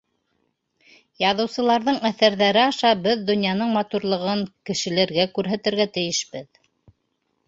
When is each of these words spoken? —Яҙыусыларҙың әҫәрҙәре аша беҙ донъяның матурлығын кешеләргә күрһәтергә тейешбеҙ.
—Яҙыусыларҙың 1.23 1.99
әҫәрҙәре 2.09 2.63
аша 2.69 2.93
беҙ 3.07 3.21
донъяның 3.27 3.75
матурлығын 3.75 4.41
кешеләргә 4.71 5.27
күрһәтергә 5.37 5.87
тейешбеҙ. 5.99 6.49